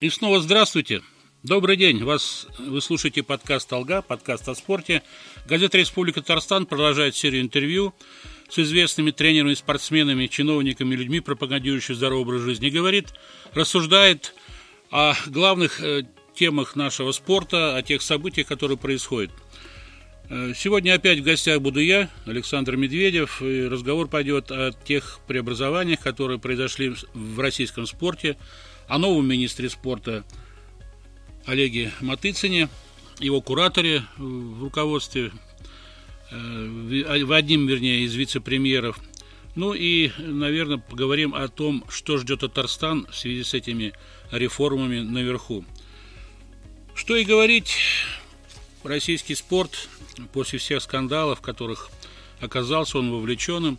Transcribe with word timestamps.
И 0.00 0.08
снова 0.08 0.40
здравствуйте. 0.40 1.02
Добрый 1.42 1.76
день. 1.76 2.02
Вас, 2.04 2.46
вы 2.58 2.80
слушаете 2.80 3.22
подкаст 3.22 3.70
«Алга», 3.70 4.00
подкаст 4.00 4.48
о 4.48 4.54
спорте. 4.54 5.02
Газета 5.46 5.76
«Республика 5.76 6.22
Татарстан» 6.22 6.64
продолжает 6.64 7.14
серию 7.14 7.42
интервью 7.42 7.94
с 8.48 8.58
известными 8.58 9.10
тренерами, 9.10 9.52
спортсменами, 9.52 10.26
чиновниками, 10.26 10.94
людьми, 10.94 11.20
пропагандирующими 11.20 11.96
здоровый 11.96 12.22
образ 12.22 12.40
жизни. 12.40 12.70
Говорит, 12.70 13.12
рассуждает 13.52 14.34
о 14.90 15.12
главных 15.26 15.82
э, 15.82 16.04
темах 16.34 16.76
нашего 16.76 17.12
спорта, 17.12 17.76
о 17.76 17.82
тех 17.82 18.00
событиях, 18.00 18.46
которые 18.46 18.78
происходят. 18.78 19.30
Э, 20.30 20.54
сегодня 20.56 20.94
опять 20.94 21.18
в 21.18 21.24
гостях 21.24 21.60
буду 21.60 21.78
я, 21.80 22.08
Александр 22.24 22.76
Медведев, 22.76 23.42
и 23.42 23.68
разговор 23.68 24.08
пойдет 24.08 24.50
о 24.50 24.72
тех 24.72 25.20
преобразованиях, 25.26 26.00
которые 26.00 26.38
произошли 26.38 26.94
в 27.12 27.38
российском 27.38 27.86
спорте– 27.86 28.38
о 28.90 28.98
новом 28.98 29.28
министре 29.28 29.70
спорта 29.70 30.24
Олеге 31.46 31.92
Матыцине, 32.00 32.68
его 33.20 33.40
кураторе 33.40 34.02
в 34.18 34.64
руководстве, 34.64 35.30
э, 36.32 37.22
в 37.24 37.32
одним, 37.32 37.68
вернее, 37.68 38.00
из 38.00 38.14
вице-премьеров. 38.14 38.98
Ну 39.54 39.74
и, 39.74 40.10
наверное, 40.18 40.78
поговорим 40.78 41.36
о 41.36 41.46
том, 41.46 41.84
что 41.88 42.18
ждет 42.18 42.40
Татарстан 42.40 43.06
в 43.08 43.16
связи 43.16 43.44
с 43.44 43.54
этими 43.54 43.92
реформами 44.32 44.98
наверху. 44.98 45.64
Что 46.96 47.14
и 47.14 47.22
говорить, 47.22 47.76
российский 48.82 49.36
спорт 49.36 49.88
после 50.32 50.58
всех 50.58 50.82
скандалов, 50.82 51.38
в 51.38 51.42
которых 51.42 51.90
оказался 52.40 52.98
он 52.98 53.12
вовлеченным, 53.12 53.78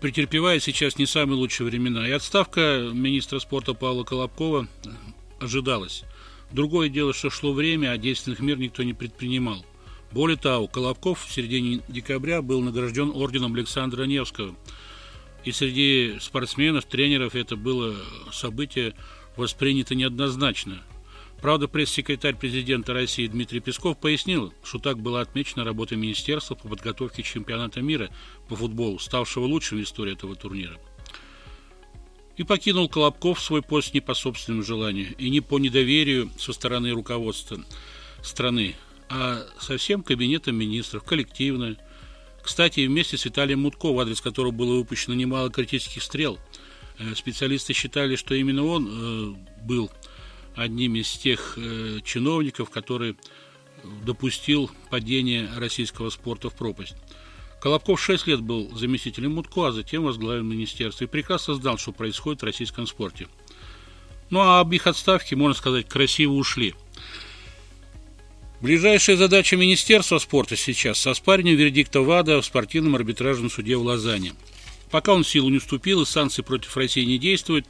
претерпевает 0.00 0.62
сейчас 0.62 0.98
не 0.98 1.06
самые 1.06 1.36
лучшие 1.36 1.66
времена. 1.66 2.08
И 2.08 2.12
отставка 2.12 2.90
министра 2.92 3.38
спорта 3.38 3.74
Павла 3.74 4.04
Колобкова 4.04 4.68
ожидалась. 5.40 6.04
Другое 6.50 6.88
дело, 6.88 7.12
что 7.12 7.30
шло 7.30 7.52
время, 7.52 7.92
а 7.92 7.98
действенных 7.98 8.40
мер 8.40 8.58
никто 8.58 8.82
не 8.82 8.94
предпринимал. 8.94 9.64
Более 10.10 10.36
того, 10.36 10.66
Колобков 10.66 11.24
в 11.24 11.32
середине 11.32 11.82
декабря 11.88 12.42
был 12.42 12.60
награжден 12.60 13.12
орденом 13.14 13.54
Александра 13.54 14.04
Невского. 14.04 14.56
И 15.44 15.52
среди 15.52 16.16
спортсменов, 16.20 16.84
тренеров 16.84 17.34
это 17.34 17.56
было 17.56 17.94
событие 18.32 18.94
воспринято 19.36 19.94
неоднозначно. 19.94 20.82
Правда, 21.40 21.68
пресс-секретарь 21.68 22.36
президента 22.36 22.92
России 22.92 23.26
Дмитрий 23.26 23.60
Песков 23.60 23.98
пояснил, 23.98 24.52
что 24.62 24.78
так 24.78 24.98
была 24.98 25.22
отмечена 25.22 25.64
работа 25.64 25.96
министерства 25.96 26.54
по 26.54 26.68
подготовке 26.68 27.22
чемпионата 27.22 27.80
мира 27.80 28.10
по 28.48 28.56
футболу, 28.56 28.98
ставшего 28.98 29.46
лучшим 29.46 29.78
в 29.78 29.82
истории 29.82 30.12
этого 30.12 30.36
турнира. 30.36 30.76
И 32.36 32.42
покинул 32.42 32.88
Колобков 32.88 33.40
свой 33.40 33.62
пост 33.62 33.94
не 33.94 34.00
по 34.00 34.14
собственному 34.14 34.62
желанию 34.62 35.14
и 35.16 35.30
не 35.30 35.40
по 35.40 35.58
недоверию 35.58 36.30
со 36.38 36.52
стороны 36.52 36.92
руководства 36.92 37.58
страны, 38.22 38.76
а 39.08 39.46
со 39.58 39.78
всем 39.78 40.02
кабинетом 40.02 40.56
министров, 40.56 41.04
коллективно. 41.04 41.76
Кстати, 42.42 42.86
вместе 42.86 43.16
с 43.16 43.24
Виталием 43.24 43.60
Мутко, 43.60 43.92
в 43.92 43.98
адрес 43.98 44.20
которого 44.20 44.52
было 44.52 44.76
выпущено 44.76 45.14
немало 45.14 45.50
критических 45.50 46.02
стрел, 46.02 46.38
э, 46.98 47.14
специалисты 47.14 47.72
считали, 47.72 48.16
что 48.16 48.34
именно 48.34 48.64
он 48.64 48.88
э, 48.88 49.64
был 49.64 49.90
одним 50.54 50.96
из 50.96 51.10
тех 51.12 51.54
э, 51.56 52.00
чиновников, 52.04 52.70
который 52.70 53.16
допустил 54.04 54.70
падение 54.90 55.48
российского 55.56 56.10
спорта 56.10 56.50
в 56.50 56.54
пропасть. 56.54 56.94
Колобков 57.60 58.00
6 58.00 58.26
лет 58.26 58.40
был 58.40 58.74
заместителем 58.74 59.34
Мутко, 59.34 59.68
а 59.68 59.72
затем 59.72 60.04
возглавил 60.04 60.42
министерство 60.42 61.04
и 61.04 61.08
прекрасно 61.08 61.54
знал, 61.54 61.78
что 61.78 61.92
происходит 61.92 62.40
в 62.40 62.44
российском 62.44 62.86
спорте. 62.86 63.28
Ну 64.30 64.40
а 64.40 64.60
об 64.60 64.72
их 64.72 64.86
отставке, 64.86 65.36
можно 65.36 65.54
сказать, 65.54 65.88
красиво 65.88 66.32
ушли. 66.32 66.74
Ближайшая 68.60 69.16
задача 69.16 69.56
Министерства 69.56 70.18
спорта 70.18 70.56
сейчас– 70.56 71.06
оспаривание 71.06 71.54
вердикта 71.54 72.00
ВАДА 72.00 72.40
в 72.40 72.44
спортивном 72.44 72.94
арбитражном 72.94 73.50
суде 73.50 73.76
в 73.76 73.82
Лозанне. 73.82 74.34
Пока 74.90 75.14
он 75.14 75.24
силу 75.24 75.48
не 75.48 75.58
вступил 75.58 76.02
и 76.02 76.06
санкции 76.06 76.42
против 76.42 76.76
России 76.76 77.04
не 77.04 77.18
действуют, 77.18 77.66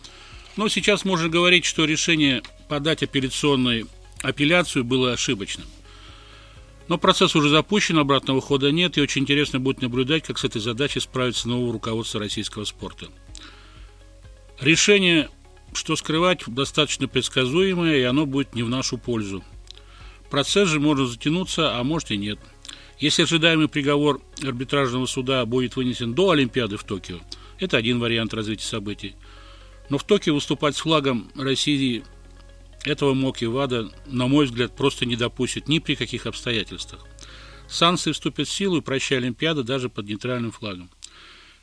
но 0.56 0.69
сейчас 0.69 1.05
можно 1.05 1.28
говорить, 1.28 1.65
что 1.65 1.84
решение 1.84 2.43
подать 2.69 3.03
апелляционную 3.03 3.88
апелляцию 4.22 4.84
было 4.84 5.12
ошибочным. 5.12 5.66
Но 6.88 6.99
процесс 6.99 7.37
уже 7.37 7.49
запущен, 7.49 7.99
обратного 7.99 8.41
хода 8.41 8.72
нет, 8.72 8.99
и 8.99 9.00
очень 9.00 9.22
интересно 9.22 9.60
будет 9.60 9.81
наблюдать, 9.81 10.25
как 10.25 10.39
с 10.39 10.44
этой 10.44 10.60
задачей 10.60 11.00
справится 11.00 11.49
новое 11.49 11.72
руководство 11.72 12.19
российского 12.19 12.65
спорта. 12.65 13.06
Решение, 14.60 15.31
что 15.72 15.94
скрывать, 15.94 16.43
достаточно 16.47 17.06
предсказуемое, 17.06 17.99
и 17.99 18.03
оно 18.03 18.27
будет 18.27 18.55
не 18.55 18.65
в 18.65 18.69
нашу 18.69 18.99
пользу. 18.99 19.44
Процесс 20.31 20.69
же 20.69 20.81
может 20.81 21.09
затянуться, 21.09 21.78
а 21.78 21.84
может 21.84 22.10
и 22.10 22.16
нет. 22.16 22.41
Если 22.99 23.22
ожидаемый 23.22 23.69
приговор 23.69 24.21
арбитражного 24.43 25.06
суда 25.06 25.47
будет 25.47 25.77
вынесен 25.77 26.12
до 26.12 26.31
Олимпиады 26.31 26.77
в 26.77 26.84
Токио, 26.84 27.21
это 27.59 27.77
один 27.77 28.00
вариант 28.00 28.34
развития 28.34 28.66
событий. 28.66 29.15
Но 29.91 29.99
в 29.99 30.05
Токио 30.05 30.34
выступать 30.34 30.77
с 30.77 30.81
флагом 30.81 31.31
России 31.34 32.05
этого 32.84 33.12
МОК 33.12 33.43
и 33.43 33.47
ВАДА, 33.47 33.91
на 34.06 34.27
мой 34.28 34.47
взгляд, 34.47 34.75
просто 34.75 35.05
не 35.05 35.17
допустит 35.17 35.69
ни 35.69 35.81
при 35.81 35.97
каких 35.97 36.27
обстоятельствах. 36.27 37.05
Санкции 37.69 38.12
вступят 38.12 38.49
в 38.49 38.53
силу 38.53 38.78
и 38.78 38.81
прощай 38.81 39.19
Олимпиада 39.19 39.62
даже 39.62 39.89
под 39.89 40.06
нейтральным 40.06 40.53
флагом. 40.53 40.91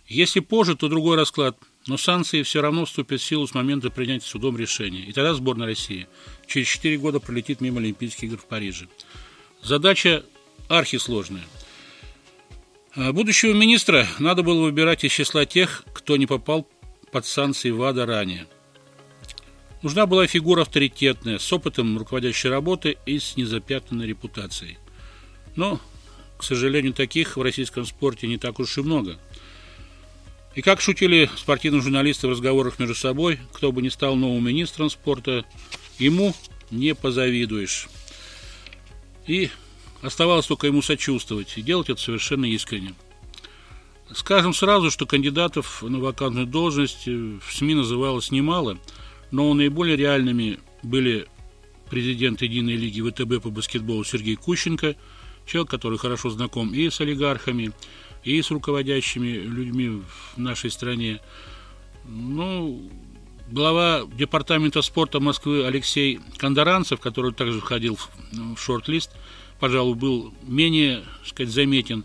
Если 0.07 0.39
позже, 0.39 0.75
то 0.75 0.87
другой 0.87 1.17
расклад, 1.17 1.57
но 1.85 1.97
санкции 1.97 2.43
все 2.43 2.61
равно 2.61 2.85
вступят 2.85 3.19
в 3.19 3.23
силу 3.23 3.45
с 3.45 3.53
момента 3.53 3.89
принятия 3.89 4.27
судом 4.27 4.57
решения. 4.57 5.01
И 5.01 5.11
тогда 5.11 5.33
сборная 5.33 5.67
России 5.67 6.07
через 6.45 6.67
4 6.67 6.97
года 6.97 7.19
пролетит 7.19 7.59
мимо 7.59 7.79
Олимпийских 7.79 8.25
игр 8.25 8.37
в 8.37 8.45
Париже. 8.45 8.87
Задача 9.61 10.23
архисложная. 10.69 11.43
А 12.95 13.11
будущего 13.11 13.53
министра 13.53 14.07
надо 14.19 14.43
было 14.43 14.61
выбирать 14.61 15.03
из 15.03 15.11
числа 15.11 15.45
тех, 15.45 15.83
кто 15.93 16.15
не 16.15 16.25
попал 16.25 16.69
под 17.17 17.25
санкции 17.25 17.71
ВАДА 17.71 18.05
ранее– 18.05 18.45
Нужна 19.81 20.05
была 20.05 20.27
фигура 20.27 20.61
авторитетная, 20.61 21.39
с 21.39 21.51
опытом 21.51 21.97
руководящей 21.97 22.49
работы 22.49 22.97
и 23.07 23.17
с 23.17 23.37
незапятнанной 23.37 24.05
репутацией. 24.05 24.77
Но, 25.55 25.79
к 26.37 26.43
сожалению, 26.43 26.93
таких 26.93 27.37
в 27.37 27.41
российском 27.41 27.85
спорте 27.85 28.27
не 28.27 28.37
так 28.37 28.59
уж 28.59 28.77
и 28.77 28.81
много. 28.81 29.17
И 30.53 30.61
как 30.61 30.79
шутили 30.79 31.29
спортивные 31.37 31.81
журналисты 31.81 32.27
в 32.27 32.31
разговорах 32.31 32.77
между 32.77 32.93
собой, 32.93 33.39
кто 33.53 33.71
бы 33.71 33.81
ни 33.81 33.89
стал 33.89 34.15
новым 34.15 34.45
министром 34.45 34.89
спорта, 34.89 35.43
ему 35.97 36.35
не 36.69 36.93
позавидуешь. 36.93 37.87
И 39.25 39.49
оставалось 40.03 40.45
только 40.45 40.67
ему 40.67 40.83
сочувствовать, 40.83 41.57
и 41.57 41.63
делать 41.63 41.89
это 41.89 41.99
совершенно 41.99 42.45
искренне. 42.45 42.93
Скажем 44.13 44.53
сразу, 44.53 44.89
что 44.89 45.05
кандидатов 45.05 45.83
на 45.83 45.99
вакантную 45.99 46.47
должность 46.47 47.07
в 47.07 47.41
СМИ 47.51 47.75
называлось 47.75 48.31
немало– 48.31 48.77
но 49.31 49.53
наиболее 49.53 49.97
реальными 49.97 50.59
были 50.83 51.27
президент 51.89 52.41
Единой 52.41 52.75
лиги 52.75 53.01
ВТБ 53.01 53.43
по 53.43 53.49
баскетболу 53.49 54.03
Сергей 54.03 54.35
Кущенко, 54.35 54.95
человек, 55.45 55.69
который 55.69 55.97
хорошо 55.97 56.29
знаком 56.29 56.73
и 56.73 56.89
с 56.89 56.99
олигархами, 57.01 57.71
и 58.23 58.41
с 58.41 58.51
руководящими 58.51 59.33
людьми 59.33 60.01
в 60.35 60.37
нашей 60.37 60.69
стране. 60.71 61.21
Ну, 62.05 62.89
глава 63.49 64.03
департамента 64.17 64.81
спорта 64.81 65.19
Москвы 65.19 65.65
Алексей 65.65 66.19
Конdoранцев, 66.37 66.99
который 66.99 67.33
также 67.33 67.59
входил 67.59 67.95
в, 67.95 68.57
шорт-лист, 68.57 69.11
пожалуй, 69.59 69.95
был 69.95 70.33
менее, 70.43 71.03
сказать, 71.25 71.53
заметен. 71.53 72.03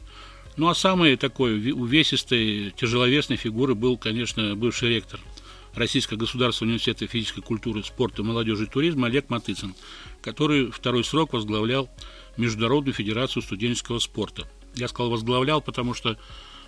Ну, 0.56 0.68
а 0.68 0.74
самой 0.74 1.16
такой 1.16 1.72
увесистой, 1.72 2.72
тяжеловесной 2.76 3.36
фигурой 3.36 3.74
был, 3.74 3.96
конечно, 3.96 4.54
бывший 4.54 4.90
ректор– 4.90 5.20
Российского 5.74 6.18
государственного 6.18 6.72
университета 6.72 7.06
физической 7.06 7.40
культуры, 7.40 7.82
спорта, 7.82 8.22
молодежи 8.22 8.64
и 8.64 8.66
туризма 8.66 9.06
Олег 9.06 9.30
Матыцын, 9.30 9.74
который 10.20 10.70
второй 10.70 11.02
срок 11.02 11.32
возглавлял 11.32 11.88
Международную 12.36 12.94
федерацию 12.94 13.42
студенческого 13.42 13.98
спорта. 13.98 14.46
Я 14.74 14.88
сказал 14.88 15.10
возглавлял, 15.10 15.62
потому 15.62 15.94
что 15.94 16.18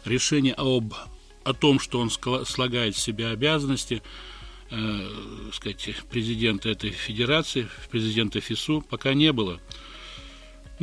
решение 0.04 0.54
об, 0.54 0.94
о 1.44 1.52
том, 1.52 1.80
что 1.80 2.00
он 2.00 2.10
слагает 2.10 2.94
в 2.94 2.98
себя 2.98 3.30
обязанности, 3.30 4.02
э, 4.70 5.08
сказать, 5.52 5.90
президента 6.10 6.70
этой 6.70 6.90
федерации, 6.90 7.68
президента 7.90 8.40
ФИСУ, 8.40 8.84
пока 8.88 9.12
не 9.12 9.32
было. 9.32 9.60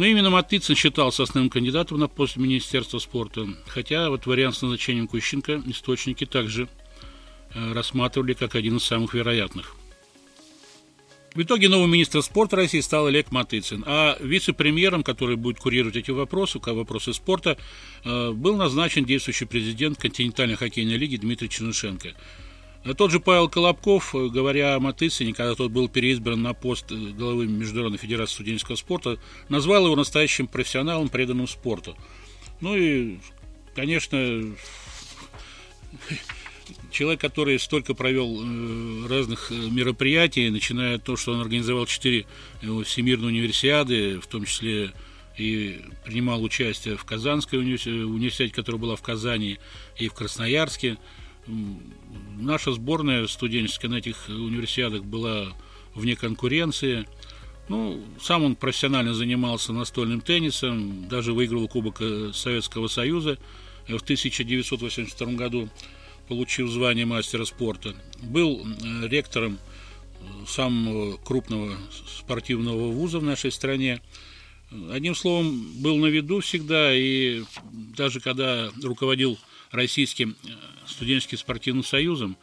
Но 0.01 0.07
именно 0.07 0.31
Матыцын 0.31 0.75
считался 0.75 1.21
основным 1.21 1.51
кандидатом 1.51 1.99
на 1.99 2.07
пост 2.07 2.35
Министерства 2.35 2.97
спорта, 2.97 3.47
хотя 3.67 4.09
вот 4.09 4.25
вариант 4.25 4.55
с 4.55 4.61
назначением 4.63 5.07
Кущенко 5.07 5.61
источники 5.67 6.25
также 6.25 6.67
Э, 7.53 7.73
рассматривали 7.73 8.33
как 8.33 8.55
один 8.55 8.77
из 8.77 8.83
самых 8.83 9.13
вероятных. 9.13 9.75
В 11.33 11.41
итоге 11.41 11.69
новым 11.69 11.91
министром 11.91 12.21
спорта 12.21 12.57
России 12.57 12.81
стал 12.81 13.07
Олег 13.07 13.31
Матыцын, 13.31 13.83
а 13.85 14.17
вице-премьером, 14.19 15.01
который 15.03 15.37
будет 15.37 15.59
курировать 15.59 15.95
эти 15.95 16.11
вопросы, 16.11 16.59
вопросы 16.59 17.13
спорта, 17.13 17.57
э, 18.03 18.31
был 18.31 18.55
назначен 18.55 19.05
действующий 19.05 19.45
президент 19.45 19.97
континентальной 19.97 20.55
хоккейной 20.55 20.97
лиги 20.97 21.17
Дмитрий 21.17 21.49
Чернышенко. 21.49 22.13
Тот 22.97 23.11
же 23.11 23.19
Павел 23.19 23.47
Колобков, 23.47 24.13
говоря 24.13 24.75
о 24.75 24.79
Матыцине, 24.79 25.33
когда 25.33 25.53
тот 25.53 25.71
был 25.71 25.87
переизбран 25.87 26.41
на 26.41 26.53
пост 26.53 26.91
главы 26.91 27.47
Международной 27.47 27.99
Федерации 27.99 28.33
студенческого 28.33 28.75
спорта, 28.75 29.19
назвал 29.49 29.85
его 29.85 29.95
настоящим 29.95 30.47
профессионалом, 30.47 31.09
преданным 31.09 31.47
спорту. 31.47 31.95
Ну 32.59 32.75
и, 32.75 33.19
конечно, 33.75 34.55
человек, 36.91 37.21
который 37.21 37.59
столько 37.59 37.93
провел 37.93 38.41
э, 38.41 39.07
разных 39.07 39.51
э, 39.51 39.55
мероприятий, 39.55 40.49
начиная 40.49 40.95
от 40.95 41.03
того, 41.03 41.17
что 41.17 41.33
он 41.33 41.41
организовал 41.41 41.85
четыре 41.85 42.25
э, 42.61 42.83
всемирные 42.83 43.27
универсиады, 43.27 44.19
в 44.19 44.27
том 44.27 44.45
числе 44.45 44.91
и 45.37 45.81
принимал 46.03 46.43
участие 46.43 46.97
в 46.97 47.05
Казанской 47.05 47.57
университете, 47.57 48.53
которая 48.53 48.81
была 48.81 48.95
в 48.95 49.01
Казани, 49.01 49.59
и 49.97 50.07
в 50.07 50.13
Красноярске. 50.13 50.97
Наша 51.47 52.71
сборная 52.71 53.27
студенческая 53.27 53.89
на 53.89 53.95
этих 53.95 54.29
универсиадах 54.29 55.03
была 55.03 55.53
вне 55.95 56.15
конкуренции. 56.15 57.07
Ну, 57.69 58.03
сам 58.21 58.43
он 58.43 58.55
профессионально 58.55 59.13
занимался 59.13 59.73
настольным 59.73 60.21
теннисом, 60.21 61.07
даже 61.07 61.33
выиграл 61.33 61.67
Кубок 61.67 62.01
Советского 62.33 62.87
Союза 62.87 63.37
в 63.87 64.01
1982 64.01 65.33
году 65.33 65.69
получив 66.31 66.69
звание 66.69 67.05
мастера 67.05 67.43
спорта. 67.43 67.93
Был 68.21 68.65
э, 68.65 69.07
ректором 69.09 69.59
э, 70.21 70.45
самого 70.47 71.17
крупного 71.17 71.77
спортивного 72.19 72.89
вуза 72.89 73.19
в 73.19 73.23
нашей 73.23 73.51
стране. 73.51 74.01
Одним 74.89 75.13
словом, 75.13 75.81
был 75.81 75.97
на 75.97 76.05
виду 76.05 76.39
всегда, 76.39 76.93
и 76.95 77.43
даже 77.97 78.21
когда 78.21 78.71
руководил 78.81 79.37
Российским 79.71 80.37
э, 80.45 80.47
студенческим 80.85 81.37
спортивным 81.37 81.83
союзом, 81.83 82.37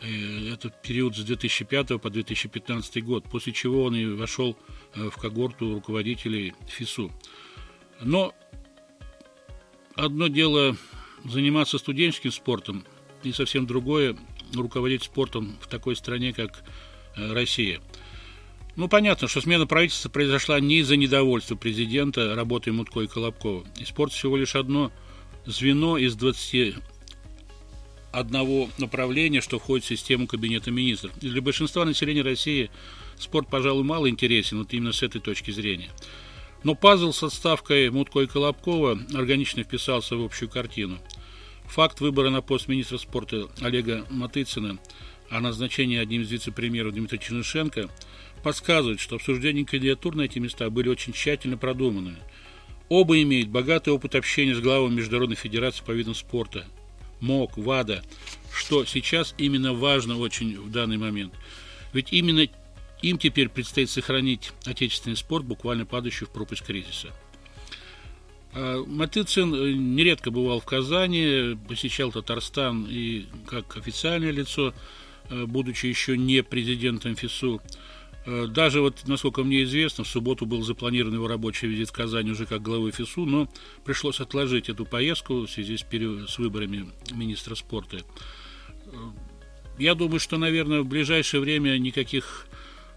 это 0.00 0.68
период 0.68 1.16
с 1.16 1.24
2005 1.24 2.00
по 2.00 2.10
2015 2.10 3.04
год, 3.04 3.24
после 3.24 3.52
чего 3.52 3.84
он 3.84 3.96
и 3.96 4.06
вошел 4.06 4.56
в 4.94 5.16
когорту 5.16 5.74
руководителей 5.74 6.54
ФИСУ. 6.68 7.10
Но 8.00 8.32
одно 9.94 10.28
дело 10.28 10.76
заниматься 11.24 11.78
студенческим 11.78 12.30
спортом, 12.30 12.84
и 13.22 13.32
совсем 13.32 13.66
другое 13.66 14.16
руководить 14.54 15.04
спортом 15.04 15.56
в 15.60 15.66
такой 15.66 15.96
стране, 15.96 16.32
как 16.32 16.62
э, 17.16 17.32
Россия. 17.32 17.80
Ну, 18.76 18.88
понятно, 18.88 19.26
что 19.26 19.40
смена 19.40 19.66
правительства 19.66 20.08
произошла 20.08 20.60
не 20.60 20.78
из-за 20.78 20.96
недовольства 20.96 21.56
президента 21.56 22.34
работой 22.36 22.72
Мутко 22.72 23.00
и 23.00 23.08
Колобкова. 23.08 23.66
И 23.78 23.84
спорт 23.84 24.12
всего 24.12 24.36
лишь 24.36 24.54
одно 24.54 24.92
звено 25.46 25.98
из 25.98 26.14
20 26.14 26.76
одного 28.18 28.68
направления, 28.78 29.40
что 29.40 29.58
входит 29.58 29.84
в 29.84 29.88
систему 29.88 30.26
Кабинета 30.26 30.70
министров. 30.70 31.12
И 31.20 31.28
для 31.28 31.42
большинства 31.42 31.84
населения 31.84 32.22
России 32.22 32.70
спорт, 33.18 33.48
пожалуй, 33.48 33.84
мало 33.84 34.08
интересен, 34.08 34.58
вот 34.58 34.72
именно 34.72 34.92
с 34.92 35.02
этой 35.02 35.20
точки 35.20 35.50
зрения. 35.50 35.90
Но 36.64 36.74
пазл 36.74 37.12
с 37.12 37.22
отставкой 37.22 37.90
Мутко 37.90 38.20
и 38.20 38.26
Колобкова 38.26 38.98
органично 39.14 39.62
вписался 39.62 40.16
в 40.16 40.24
общую 40.24 40.48
картину– 40.48 40.98
Факт 41.68 42.00
выбора 42.00 42.30
на 42.30 42.40
пост 42.40 42.66
министра 42.66 42.96
спорта 42.96 43.48
Олега 43.60 44.06
Матыцына, 44.08 44.78
а 45.28 45.40
назначение 45.40 46.00
одним 46.00 46.22
из 46.22 46.30
вице-премьеров 46.30 46.94
Дмитрия 46.94 47.18
Чернышенко 47.18 47.90
подсказывает, 48.42 49.00
что 49.00 49.16
обсуждения 49.16 49.66
кандидатур 49.66 50.16
на 50.16 50.22
эти 50.22 50.38
места 50.38 50.70
были 50.70 50.88
очень 50.88 51.12
тщательно 51.12 51.58
продуманы. 51.58 52.16
Оба 52.88 53.20
имеют 53.20 53.50
богатый 53.50 53.90
опыт 53.90 54.14
общения 54.14 54.54
с 54.54 54.60
главами 54.60 54.94
Международной 54.94 55.36
Федерации 55.36 55.84
по 55.84 55.90
видам 55.90 56.14
спорта, 56.14 56.64
МОК, 57.20 57.56
ВАДА, 57.56 58.02
что 58.52 58.84
сейчас 58.84 59.34
именно 59.38 59.72
важно 59.72 60.18
очень 60.18 60.58
в 60.58 60.70
данный 60.70 60.98
момент. 60.98 61.34
Ведь 61.92 62.12
именно 62.12 62.46
им 63.02 63.18
теперь 63.18 63.48
предстоит 63.48 63.90
сохранить 63.90 64.52
отечественный 64.64 65.16
спорт, 65.16 65.44
буквально 65.44 65.86
падающий 65.86 66.26
в 66.26 66.30
пропасть 66.30 66.62
кризиса. 66.62 67.12
А, 68.54 68.84
Матыцин 68.84 69.54
э, 69.54 69.72
нередко 69.72 70.30
бывал 70.30 70.60
в 70.60 70.64
Казани, 70.64 71.56
посещал 71.68 72.10
Татарстан 72.12 72.86
и 72.88 73.26
как 73.46 73.76
официальное 73.76 74.30
лицо, 74.30 74.74
э, 75.30 75.44
будучи 75.46 75.86
еще 75.86 76.16
не 76.16 76.42
президентом 76.42 77.14
ФИСУ. 77.14 77.60
Э, 78.30 78.46
даже 78.46 78.82
вот, 78.82 79.04
насколько 79.06 79.42
мне 79.42 79.62
известно, 79.62 80.04
в 80.04 80.08
субботу 80.08 80.44
был 80.44 80.62
запланирован 80.62 81.14
его 81.14 81.28
рабочий 81.28 81.66
визит 81.66 81.88
в 81.88 81.92
Казань 81.92 82.30
уже 82.30 82.44
как 82.44 82.60
главы 82.60 82.90
ФИСУ, 82.90 83.24
но 83.24 83.48
пришлось 83.84 84.20
отложить 84.20 84.68
эту 84.68 84.84
поездку 84.84 85.46
в 85.46 85.50
связи 85.50 85.78
с, 85.78 85.86
с 86.30 86.38
выборами 86.38 86.90
министра 87.10 87.54
спорта. 87.54 88.00
Я 89.78 89.94
думаю, 89.94 90.20
что, 90.20 90.36
наверное, 90.36 90.82
в 90.82 90.86
ближайшее 90.86 91.40
время 91.40 91.78
никаких 91.78 92.46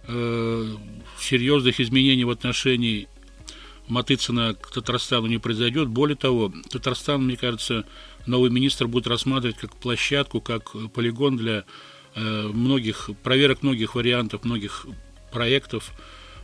э, 0.04 0.76
серьезных 1.18 1.80
изменений 1.80 2.26
в 2.26 2.30
отношении 2.30 3.08
Матыцина 3.88 4.54
к 4.54 4.70
Татарстану 4.72 5.28
не 5.28 5.38
произойдет. 5.38 5.88
Более 5.88 6.18
того, 6.18 6.52
Татарстан, 6.70 7.24
мне 7.24 7.38
кажется, 7.38 7.86
новый 8.26 8.50
министр 8.50 8.88
будет 8.88 9.08
рассматривать 9.08 9.58
как 9.58 9.78
площадку, 9.78 10.42
как 10.42 10.76
полигон 10.94 11.38
для 11.38 11.64
э, 12.16 12.48
многих, 12.48 13.12
проверок 13.24 13.64
многих 13.64 13.96
вариантов, 13.96 14.44
многих 14.44 14.88
проектов, 15.32 15.92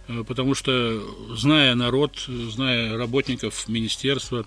э, 0.07 0.23
потому 0.27 0.55
что, 0.55 1.03
зная 1.35 1.75
народ, 1.75 2.17
зная 2.27 2.97
работников 2.97 3.67
Министерства 3.67 4.45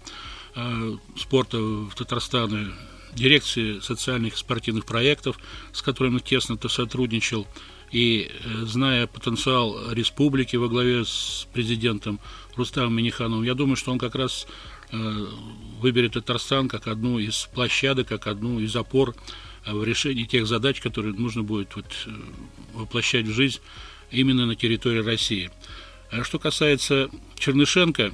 э, 0.57 0.97
спорта 1.17 1.59
в 1.59 1.95
Татарстане, 1.95 2.69
дирекции 3.15 3.81
социальных 3.81 4.35
и 4.35 4.37
спортивных 4.37 4.87
проектов, 4.87 5.39
с 5.73 5.83
которыми 5.83 6.19
тесно-то 6.19 6.69
сотрудничал, 6.69 7.47
и 7.91 8.31
зная 8.63 9.09
потенциал 9.09 9.93
республики 9.93 10.55
во 10.55 10.69
главе 10.69 11.05
с 11.05 11.49
президентом, 11.53 12.21
Рустамом 12.61 12.95
Минихановым. 12.95 13.45
Я 13.45 13.55
думаю, 13.55 13.77
что 13.77 13.91
он 13.91 13.99
как 13.99 14.15
раз 14.15 14.47
э, 14.93 15.27
выберет 15.81 16.13
Татарстан 16.13 16.69
как 16.69 16.87
одну 16.87 17.19
из 17.19 17.49
площадок, 17.55 18.09
как 18.09 18.27
одну 18.27 18.61
из 18.61 18.77
опор 18.77 19.15
э, 19.65 19.73
в 19.73 19.83
решении 19.85 20.25
тех 20.25 20.47
задач, 20.47 20.81
которые 20.81 21.15
нужно 21.15 21.43
будет 21.43 21.75
вот, 21.77 21.87
э, 22.07 22.11
воплощать 22.75 23.27
в 23.27 23.33
жизнь 23.33 23.61
именно 24.11 24.47
на 24.47 24.55
территории 24.55 25.03
России. 25.03 25.51
А 26.11 26.25
что 26.25 26.39
касается 26.39 27.09
Чернышенко, 27.39 28.13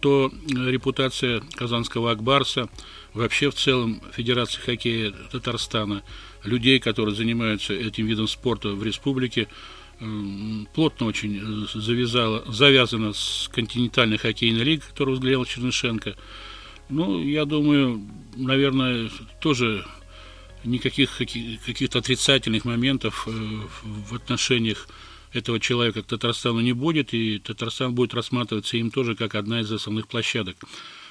то 0.00 0.32
репутация 0.48 1.40
казанского 1.54 2.10
Акбарса, 2.10 2.68
вообще 3.14 3.50
в 3.50 3.54
целом 3.54 4.02
Федерации 4.12 4.60
хоккея 4.60 5.12
Татарстана, 5.30 6.02
людей, 6.44 6.80
которые 6.80 7.14
занимаются 7.14 7.74
этим 7.74 8.06
видом 8.06 8.26
спорта 8.26 8.70
в 8.70 8.82
республике, 8.82 9.48
плотно 10.74 11.06
очень 11.06 11.38
э, 11.38 11.78
завязала, 11.78 12.44
завязана 12.46 13.12
с 13.12 13.50
континентальной 13.52 14.16
хоккейной 14.16 14.62
лигой, 14.62 14.86
которую 14.88 15.16
возглавлял 15.16 15.44
Чернышенко. 15.44 16.14
Ну, 16.88 17.20
я 17.22 17.44
думаю, 17.44 18.00
наверное, 18.36 19.10
тоже 19.40 19.84
никаких 20.64 21.18
каких-то 21.18 21.98
отрицательных 21.98 22.64
моментов 22.64 23.26
э, 23.26 23.30
в 23.82 24.14
отношениях 24.14 24.88
этого 25.32 25.60
человека 25.60 26.02
к 26.02 26.06
Татарстану 26.06 26.60
не 26.60 26.72
будет, 26.72 27.14
и 27.14 27.38
Татарстан 27.38 27.94
будет 27.94 28.14
рассматриваться 28.14 28.76
им 28.76 28.90
тоже 28.90 29.14
как 29.14 29.34
одна 29.34 29.60
из 29.60 29.70
основных 29.70 30.08
площадок. 30.08 30.56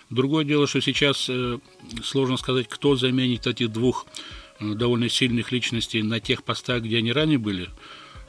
Другое 0.09 0.45
дело, 0.45 0.67
что 0.67 0.81
сейчас 0.81 1.27
э, 1.29 1.59
сложно 2.03 2.37
сказать, 2.37 2.67
кто 2.69 2.95
заменит 2.95 3.45
этих 3.47 3.71
двух 3.71 4.05
довольно 4.59 5.07
сильных 5.07 5.51
личностей 5.51 6.01
на 6.01 6.19
тех 6.19 6.43
постах, 6.43 6.81
где 6.81 6.97
они 6.97 7.11
ранее 7.11 7.37
были– 7.37 7.69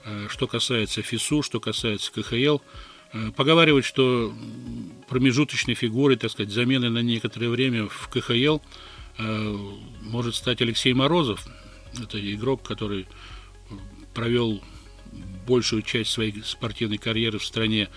Э, 0.08 0.26
что 0.28 0.46
касается 0.46 1.02
ФИСУ, 1.02 1.42
что 1.42 1.60
касается 1.60 2.12
КХЛ. 2.12 2.58
Э, 3.12 3.30
поговаривают, 3.36 3.84
что 3.84 4.34
промежуточной 5.08 5.74
фигурой, 5.74 6.16
так 6.16 6.30
сказать, 6.30 6.52
замены 6.52 6.88
на 6.88 7.02
некоторое 7.02 7.48
время 7.48 7.88
в 7.88 8.08
КХЛ 8.08 8.58
э, 9.18 9.56
может 10.02 10.34
стать 10.34 10.62
Алексей 10.62 10.94
Морозов. 10.94 11.46
Это 12.00 12.18
игрок, 12.34 12.62
который 12.62 13.06
провел 14.14 14.62
большую 15.46 15.82
часть 15.82 16.10
своей 16.10 16.42
спортивной 16.44 16.98
карьеры 16.98 17.38
в 17.38 17.44
стране 17.44 17.88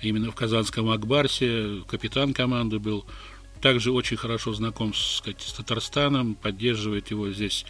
именно 0.00 0.30
в 0.30 0.34
казанском 0.34 0.90
Акбарсе, 0.90 1.82
капитан 1.88 2.32
команды 2.32 2.78
был. 2.78 3.04
Также 3.60 3.92
очень 3.92 4.16
хорошо 4.16 4.54
знаком 4.54 4.94
сказать, 4.94 5.42
с 5.42 5.52
Татарстаном, 5.52 6.34
поддерживает 6.34 7.10
его 7.10 7.30
здесь 7.30 7.66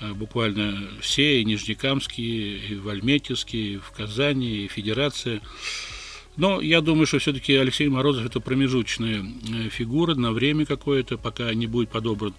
Э, 0.00 0.12
буквально 0.12 0.88
все, 1.00 1.40
и 1.40 1.44
Нижнекамские, 1.44 2.58
и 2.58 2.74
Вальметьевские, 2.76 3.74
и 3.74 3.76
в 3.78 3.90
Казани, 3.90 4.64
и 4.64 4.68
Федерация. 4.68 5.40
Но 6.36 6.60
я 6.60 6.80
думаю, 6.80 7.06
что 7.06 7.18
все-таки 7.18 7.54
Алексей 7.56 7.88
Морозов 7.88 8.24
это 8.24 8.38
промежуточная 8.38 9.24
э, 9.24 9.68
фигура 9.70 10.14
на 10.14 10.32
время 10.32 10.66
какое-то, 10.66 11.18
пока 11.18 11.52
не 11.52 11.66
будет 11.66 11.90
подобран 11.90 12.34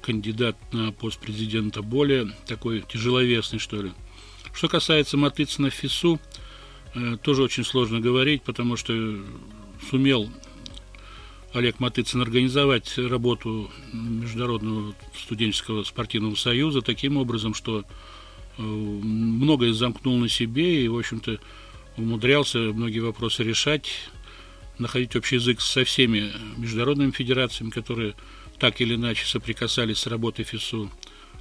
кандидат 0.00 0.56
на 0.72 0.92
пост 0.92 1.20
президента 1.20 1.82
более 1.82 2.32
такой 2.46 2.84
тяжеловесный, 2.88 3.58
что 3.58 3.82
ли. 3.82 3.92
Что 4.52 4.68
касается 4.68 5.16
Матыцына 5.16 5.70
ФИСУ, 5.70 6.20
э, 6.94 7.16
тоже 7.22 7.42
очень 7.42 7.64
сложно 7.64 8.00
говорить, 8.00 8.42
потому 8.42 8.76
что 8.76 8.92
сумел 9.90 10.30
Олег 11.52 11.80
Матыцын 11.80 12.20
организовать 12.22 12.96
работу 12.96 13.70
Международного 13.92 14.94
студенческого 15.18 15.82
спортивного 15.84 16.34
союза 16.34 16.80
таким 16.80 17.16
образом, 17.16 17.54
что 17.54 17.80
э, 17.80 18.62
многое 18.62 19.72
замкнул 19.72 20.16
на 20.16 20.28
себе 20.28 20.84
и, 20.84 20.88
в 20.88 20.98
общем-то, 20.98 21.38
умудрялся 21.96 22.58
многие 22.58 23.00
вопросы 23.00 23.42
решать, 23.42 23.90
находить 24.78 25.14
общий 25.16 25.36
язык 25.36 25.60
со 25.60 25.84
всеми 25.84 26.32
международными 26.56 27.10
федерациями, 27.10 27.70
которые 27.70 28.14
так 28.58 28.80
или 28.80 28.94
иначе 28.94 29.26
соприкасались 29.26 29.98
с 29.98 30.06
работой 30.06 30.44
ФИСУ, 30.44 30.90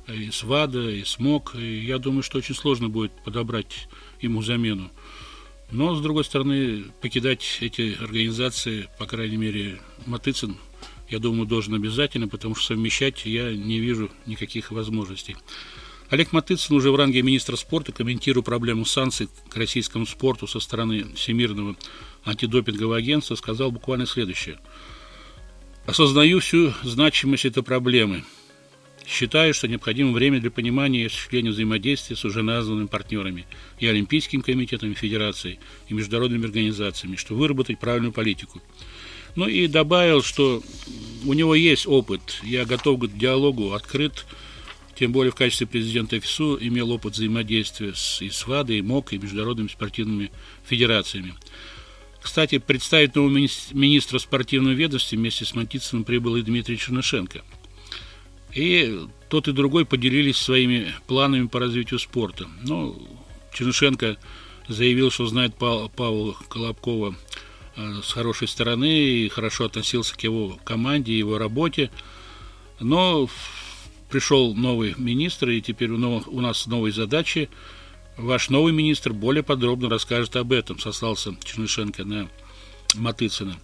и 0.07 0.31
с 0.31 0.43
ВАДА, 0.43 0.89
и 0.89 1.03
с 1.03 1.19
МОК. 1.19 1.55
И 1.55 1.79
я 1.85 1.97
думаю, 1.97 2.23
что 2.23 2.37
очень 2.37 2.55
сложно 2.55 2.89
будет 2.89 3.11
подобрать 3.23 3.87
ему 4.19 4.41
замену. 4.41 4.91
Но, 5.71 5.95
с 5.95 6.01
другой 6.01 6.25
стороны, 6.25 6.85
покидать 7.01 7.59
эти 7.61 7.95
организации, 8.01 8.89
по 8.99 9.05
крайней 9.05 9.37
мере, 9.37 9.79
Матыцин, 10.05 10.57
я 11.09 11.19
думаю, 11.19 11.45
должен 11.45 11.73
обязательно, 11.73 12.27
потому 12.27 12.55
что 12.55 12.67
совмещать 12.67 13.25
я 13.25 13.53
не 13.53 13.79
вижу 13.79 14.11
никаких 14.25 14.71
возможностей. 14.71 15.37
Олег 16.09 16.33
Матыцин 16.33 16.75
уже 16.75 16.91
в 16.91 16.95
ранге 16.97 17.21
министра 17.21 17.55
спорта, 17.55 17.93
комментируя 17.93 18.43
проблему 18.43 18.83
санкций 18.83 19.29
к 19.49 19.55
российскому 19.55 20.05
спорту 20.05 20.45
со 20.45 20.59
стороны 20.59 21.13
Всемирного 21.15 21.77
антидопингового 22.25 22.97
агентства, 22.97 23.35
сказал 23.35 23.71
буквально 23.71 24.05
следующее. 24.05 24.59
«Осознаю 25.85 26.41
всю 26.41 26.73
значимость 26.83 27.45
этой 27.45 27.63
проблемы– 27.63 28.25
Считаю, 29.07 29.53
что 29.53 29.67
необходимо 29.67 30.11
время 30.11 30.39
для 30.39 30.51
понимания 30.51 31.03
и 31.03 31.05
осуществления 31.07 31.49
взаимодействия 31.49 32.15
с 32.15 32.23
уже 32.23 32.43
названными 32.43 32.87
партнерами 32.87 33.45
и 33.79 33.87
Олимпийским 33.87 34.41
комитетом, 34.41 34.91
и 34.91 35.59
и 35.89 35.93
международными 35.93 36.45
организациями, 36.45 37.15
чтобы 37.15 37.41
выработать 37.41 37.79
правильную 37.79 38.13
политику. 38.13 38.61
Ну 39.35 39.47
и 39.47 39.67
добавил, 39.67 40.21
что 40.21 40.61
у 41.25 41.33
него 41.33 41.55
есть 41.55 41.87
опыт, 41.87 42.39
я 42.43 42.65
готов 42.65 42.99
к 42.99 43.17
диалогу, 43.17 43.73
открыт, 43.73 44.25
тем 44.95 45.11
более 45.11 45.31
в 45.31 45.35
качестве 45.35 45.67
президента 45.67 46.19
ФИСУ 46.19 46.57
имел 46.61 46.91
опыт 46.91 47.13
взаимодействия 47.13 47.93
с 47.95 48.21
ИСВАДой, 48.21 48.79
и 48.79 48.81
МОК, 48.81 49.13
и 49.13 49.17
международными 49.17 49.69
спортивными 49.69 50.31
федерациями. 50.63 51.33
Кстати, 52.21 52.59
представить 52.59 53.15
нового 53.15 53.31
министра 53.31 54.19
спортивного 54.19 54.73
ведомства 54.73 55.15
вместе 55.15 55.43
с 55.43 55.55
Матицыным 55.55 56.03
прибыл 56.03 56.35
и 56.35 56.43
Дмитрий 56.43 56.77
Чернышенко– 56.77 57.41
и 58.53 59.07
тот 59.29 59.47
и 59.47 59.51
другой 59.51 59.85
поделились 59.85 60.37
своими 60.37 60.93
планами 61.07 61.47
по 61.47 61.59
развитию 61.59 61.99
спорта. 61.99 62.47
Но 62.63 62.95
Чернышенко 63.53 64.17
заявил, 64.67 65.11
что 65.11 65.27
знает 65.27 65.55
Павла 65.55 66.35
Колобкова 66.49 67.15
э, 67.75 68.01
с 68.03 68.11
хорошей 68.11 68.47
стороны 68.47 68.89
и 68.89 69.29
хорошо 69.29 69.65
относился 69.65 70.15
к 70.15 70.23
его 70.23 70.57
команде, 70.63 71.17
его 71.17 71.37
работе. 71.37 71.91
Но 72.79 73.29
пришел 74.09 74.53
новый 74.53 74.95
министр, 74.97 75.49
и 75.51 75.61
теперь 75.61 75.91
у 75.91 76.41
нас 76.41 76.67
новые 76.67 76.93
задачи. 76.93 77.49
Ваш 78.17 78.49
новый 78.49 78.73
министр 78.73 79.13
более 79.13 79.43
подробно 79.43 79.89
расскажет 79.89 80.35
об 80.35 80.51
этом, 80.51 80.79
сослался 80.79 81.35
Чернышенко 81.43 82.03
на 82.03 82.29
Матыцына. 82.95 83.57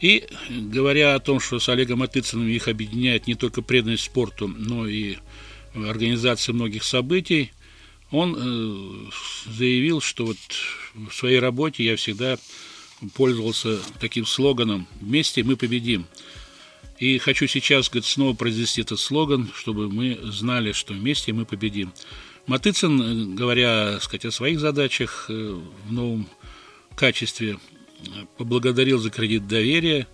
И 0.00 0.26
говоря 0.48 1.14
о 1.14 1.20
том, 1.20 1.40
что 1.40 1.58
с 1.58 1.68
Олегом 1.68 2.02
Атыциным 2.02 2.46
их 2.48 2.68
объединяет 2.68 3.26
не 3.26 3.34
только 3.34 3.62
преданность 3.62 4.04
спорту, 4.04 4.46
но 4.46 4.86
и 4.86 5.16
организация 5.74 6.52
многих 6.52 6.84
событий, 6.84 7.52
он 8.10 8.36
э, 8.36 9.10
заявил, 9.50 10.00
что 10.00 10.26
вот 10.26 10.36
в 10.94 11.12
своей 11.12 11.40
работе 11.40 11.84
я 11.84 11.96
всегда 11.96 12.38
пользовался 13.14 13.78
таким 14.00 14.24
слоганом 14.24 14.86
«Вместе 15.00 15.42
мы 15.42 15.56
победим». 15.56 16.06
И 16.98 17.18
хочу 17.18 17.46
сейчас 17.46 17.88
говорит, 17.88 18.06
снова 18.06 18.34
произвести 18.34 18.80
этот 18.80 18.98
слоган, 18.98 19.50
чтобы 19.54 19.88
мы 19.88 20.18
знали, 20.24 20.72
что 20.72 20.94
вместе 20.94 21.32
мы 21.32 21.44
победим. 21.44 21.92
Матыцин, 22.46 23.00
э, 23.00 23.34
говоря 23.34 23.98
сказать, 24.00 24.24
о 24.24 24.30
своих 24.30 24.60
задачах 24.60 25.26
э, 25.28 25.60
в 25.86 25.92
новом 25.92 26.28
качестве, 26.96 27.58
поблагодарил 28.36 28.98
за 28.98 29.10
кредит 29.10 29.46
доверия 29.46 30.06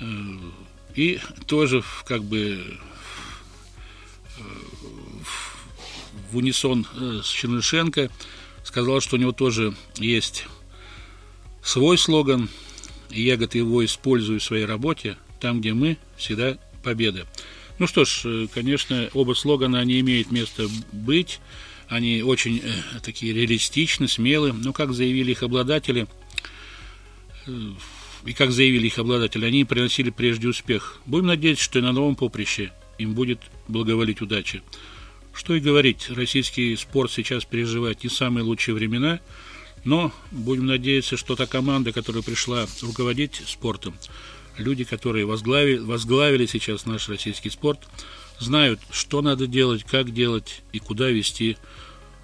э, 0.00 0.04
и 0.94 1.20
тоже 1.46 1.82
как 2.04 2.22
бы 2.24 2.78
э, 4.38 4.40
в 6.30 6.36
унисон 6.36 6.86
э, 6.94 7.20
с 7.22 7.28
Чернышенко. 7.28 8.10
Сказал, 8.64 9.00
что 9.00 9.16
у 9.16 9.18
него 9.18 9.32
тоже 9.32 9.74
есть 9.96 10.46
свой 11.62 11.96
слоган, 11.98 12.48
и 13.10 13.22
я 13.22 13.36
говорит, 13.36 13.54
его 13.54 13.84
использую 13.84 14.40
в 14.40 14.42
своей 14.42 14.64
работе, 14.64 15.16
там, 15.40 15.60
где 15.60 15.72
мы, 15.72 15.98
всегда 16.16 16.58
победа. 16.82 17.26
Ну 17.78 17.86
что 17.86 18.04
ж, 18.04 18.48
конечно, 18.52 19.08
оба 19.14 19.34
слогана, 19.34 19.78
они 19.78 20.00
имеют 20.00 20.32
место 20.32 20.68
быть, 20.90 21.40
они 21.88 22.22
очень 22.22 22.58
э, 22.58 23.00
такие 23.02 23.32
реалистичны, 23.32 24.08
смелые, 24.08 24.52
но, 24.52 24.72
как 24.72 24.92
заявили 24.92 25.30
их 25.30 25.42
обладатели– 25.42 26.06
и 28.24 28.32
как 28.32 28.50
заявили 28.50 28.86
их 28.86 28.98
обладатели, 28.98 29.44
они 29.44 29.64
приносили 29.64 30.10
прежде 30.10 30.48
успех. 30.48 31.00
Будем 31.06 31.26
надеяться, 31.26 31.64
что 31.64 31.78
и 31.78 31.82
на 31.82 31.92
новом 31.92 32.16
поприще 32.16 32.72
им 32.98 33.14
будет 33.14 33.40
благоволить 33.68 34.20
удача. 34.20 34.62
Что 35.32 35.54
и 35.54 35.60
говорить, 35.60 36.08
российский 36.10 36.74
спорт 36.76 37.12
сейчас 37.12 37.44
переживает 37.44 38.02
не 38.02 38.10
самые 38.10 38.42
лучшие 38.42 38.74
времена, 38.74 39.20
но 39.84 40.12
будем 40.30 40.66
надеяться, 40.66 41.16
что 41.16 41.36
та 41.36 41.46
команда, 41.46 41.92
которая 41.92 42.22
пришла 42.22 42.66
руководить 42.82 43.42
спортом, 43.46 43.94
люди, 44.56 44.84
которые 44.84 45.26
возглавили, 45.26 45.78
возглавили 45.78 46.46
сейчас 46.46 46.86
наш 46.86 47.08
российский 47.08 47.50
спорт, 47.50 47.86
знают, 48.40 48.80
что 48.90 49.22
надо 49.22 49.46
делать, 49.46 49.84
как 49.84 50.12
делать 50.12 50.62
и 50.72 50.78
куда 50.78 51.10
вести 51.10 51.56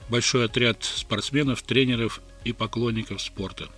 большой 0.09 0.47
отряд 0.47 0.83
спортсменов, 0.83 1.63
тренеров 1.63 2.21
и 2.45 2.53
поклонников 2.53 3.21
спорта. 3.23 3.69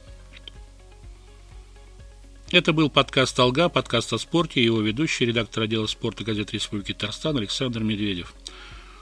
Это 2.51 2.73
был 2.73 2.91
подкаст 2.91 3.39
«Алга», 3.41 3.69
подкаст 3.69 4.13
о 4.13 4.19
спорте, 4.19 4.63
его 4.63 4.81
ведущий, 4.81 5.25
редактор 5.25 5.65
отдела 5.65 5.87
спорта 5.87 6.25
газеты 6.25 6.57
Республики 6.57 6.93
Татарстан 6.93 7.39
Александр 7.39 7.83
Медведев. 7.83 8.35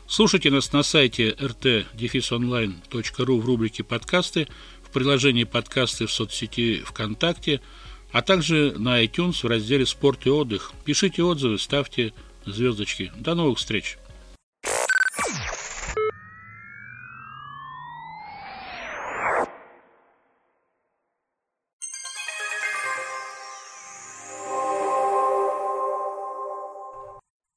Слушайте 0.06 0.50
нас 0.50 0.72
на 0.72 0.82
сайте 0.82 1.30
rt-online.ru 1.30 3.40
в 3.40 3.44
рубрике 3.44 3.82
«Подкасты», 3.82 4.48
в 4.82 4.90
приложении 4.90 5.44
«Подкасты» 5.44 6.06
в 6.06 6.12
соцсети 6.12 6.82
ВКонтакте, 6.86 7.60
а 8.12 8.22
также 8.22 8.74
на 8.78 9.04
iTunes 9.04 9.42
в 9.42 9.46
разделе 9.46 9.86
«Спорт 9.86 10.26
и 10.26 10.30
отдых». 10.30 10.72
Пишите 10.84 11.22
отзывы, 11.22 11.58
ставьте 11.58 12.14
звездочки. 12.46 13.12
До 13.16 13.34
новых 13.34 13.58
встреч! 13.58 13.98